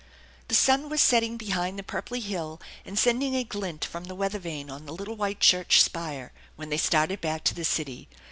[0.47, 4.39] The sun was setting behind the purply hill and sending a glint from the weather
[4.39, 8.07] vane on the little white church spire when they started back to the city.